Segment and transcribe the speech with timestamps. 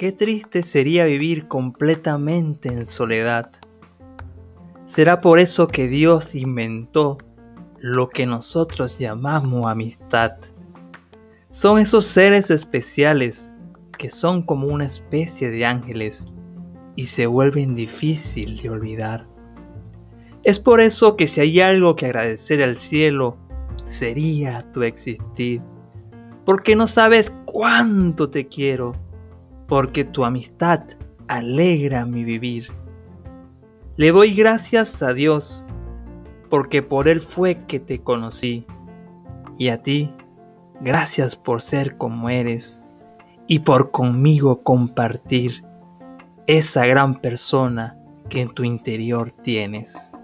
[0.00, 3.50] qué triste sería vivir completamente en soledad.
[4.86, 7.18] Será por eso que Dios inventó
[7.78, 10.38] lo que nosotros llamamos amistad.
[11.50, 13.52] Son esos seres especiales
[13.98, 16.30] que son como una especie de ángeles
[16.96, 19.26] y se vuelven difícil de olvidar.
[20.44, 23.36] Es por eso que si hay algo que agradecer al cielo,
[23.84, 25.60] sería tu existir,
[26.46, 28.94] porque no sabes cuánto te quiero,
[29.70, 30.82] porque tu amistad
[31.28, 32.66] alegra mi vivir.
[33.96, 35.64] Le doy gracias a Dios,
[36.48, 38.66] porque por Él fue que te conocí,
[39.58, 40.12] y a ti,
[40.80, 42.80] gracias por ser como eres,
[43.46, 45.62] y por conmigo compartir
[46.48, 47.96] esa gran persona
[48.28, 50.16] que en tu interior tienes.